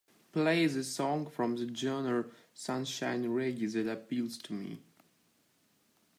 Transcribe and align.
Play 0.31 0.65
the 0.65 0.83
song 0.83 1.29
from 1.29 1.57
the 1.57 1.75
genre 1.75 2.25
Sunshine 2.55 3.25
Reggae 3.25 3.71
that 3.73 3.87
appeals 3.87 4.39
to 4.39 4.53
me. 4.53 4.79